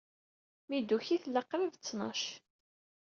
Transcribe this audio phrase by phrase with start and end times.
[0.67, 2.21] Mi d-tuki, tella qrib d ttnac.